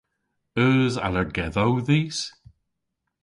[0.65, 2.19] Eus allergedhow dhis?